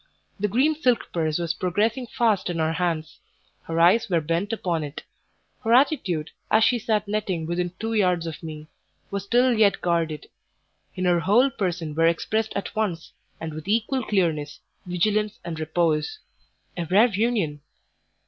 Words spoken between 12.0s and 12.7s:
expressed